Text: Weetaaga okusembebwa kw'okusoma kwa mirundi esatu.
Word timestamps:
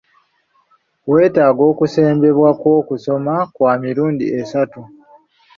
Weetaaga 1.11 1.63
okusembebwa 1.71 2.49
kw'okusoma 2.59 3.35
kwa 3.55 3.71
mirundi 3.83 4.25
esatu. 4.39 4.81